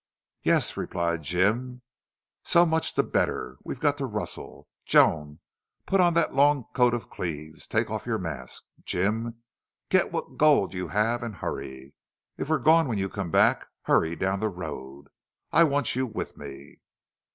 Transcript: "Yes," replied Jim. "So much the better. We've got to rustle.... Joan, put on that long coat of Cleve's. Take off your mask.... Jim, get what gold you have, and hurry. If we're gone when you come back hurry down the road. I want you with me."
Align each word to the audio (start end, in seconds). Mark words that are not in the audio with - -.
"Yes," 0.41 0.77
replied 0.77 1.21
Jim. 1.21 1.83
"So 2.43 2.65
much 2.65 2.95
the 2.95 3.03
better. 3.03 3.59
We've 3.63 3.79
got 3.79 3.99
to 3.99 4.07
rustle.... 4.07 4.67
Joan, 4.83 5.41
put 5.85 6.01
on 6.01 6.15
that 6.15 6.33
long 6.33 6.63
coat 6.73 6.95
of 6.95 7.07
Cleve's. 7.11 7.67
Take 7.67 7.91
off 7.91 8.07
your 8.07 8.17
mask.... 8.17 8.63
Jim, 8.83 9.43
get 9.89 10.11
what 10.11 10.37
gold 10.39 10.73
you 10.73 10.87
have, 10.87 11.21
and 11.21 11.35
hurry. 11.35 11.93
If 12.35 12.49
we're 12.49 12.57
gone 12.57 12.87
when 12.87 12.97
you 12.97 13.09
come 13.09 13.29
back 13.29 13.67
hurry 13.83 14.15
down 14.15 14.39
the 14.39 14.49
road. 14.49 15.05
I 15.51 15.65
want 15.65 15.95
you 15.95 16.07
with 16.07 16.35
me." 16.35 16.77